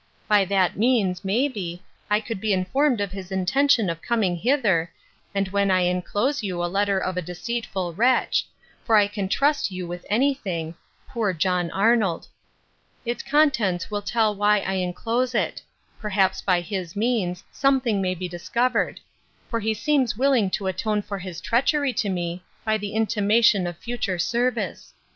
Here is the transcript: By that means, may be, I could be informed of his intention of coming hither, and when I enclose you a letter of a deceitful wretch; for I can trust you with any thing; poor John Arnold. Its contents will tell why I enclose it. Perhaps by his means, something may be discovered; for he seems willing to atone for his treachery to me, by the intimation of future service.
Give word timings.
By 0.27 0.45
that 0.45 0.77
means, 0.79 1.23
may 1.23 1.47
be, 1.47 1.83
I 2.09 2.19
could 2.21 2.41
be 2.41 2.53
informed 2.53 3.01
of 3.01 3.11
his 3.11 3.31
intention 3.31 3.87
of 3.87 4.01
coming 4.01 4.35
hither, 4.35 4.91
and 5.35 5.47
when 5.49 5.69
I 5.69 5.81
enclose 5.81 6.41
you 6.41 6.63
a 6.63 6.65
letter 6.65 6.97
of 6.97 7.17
a 7.17 7.21
deceitful 7.21 7.93
wretch; 7.93 8.47
for 8.83 8.95
I 8.95 9.07
can 9.07 9.29
trust 9.29 9.69
you 9.69 9.85
with 9.85 10.03
any 10.09 10.33
thing; 10.33 10.73
poor 11.07 11.33
John 11.33 11.69
Arnold. 11.69 12.27
Its 13.05 13.21
contents 13.21 13.91
will 13.91 14.01
tell 14.01 14.33
why 14.35 14.61
I 14.61 14.73
enclose 14.73 15.35
it. 15.35 15.61
Perhaps 15.99 16.41
by 16.41 16.61
his 16.61 16.95
means, 16.95 17.43
something 17.51 18.01
may 18.01 18.15
be 18.15 18.27
discovered; 18.27 18.99
for 19.51 19.59
he 19.59 19.75
seems 19.75 20.17
willing 20.17 20.49
to 20.49 20.65
atone 20.65 21.03
for 21.03 21.19
his 21.19 21.39
treachery 21.39 21.93
to 21.93 22.09
me, 22.09 22.41
by 22.65 22.75
the 22.75 22.93
intimation 22.93 23.67
of 23.67 23.77
future 23.77 24.17
service. 24.17 24.95